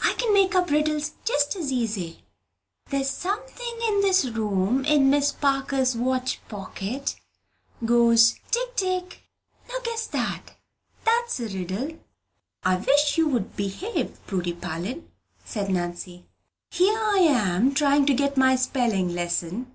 [0.00, 2.22] "I can make up riddles just as easy!
[2.90, 7.16] There's something in this room, in Miss Parker's watch pocket,
[7.82, 9.22] goes tick tick.
[9.70, 10.58] Now guess that:
[11.06, 11.98] that's a riddle."
[12.62, 15.08] "I wish you'd behave, Prudy Parlin,"
[15.46, 16.26] said Nancy.
[16.70, 19.74] "Here I am trying to get my spelling lesson."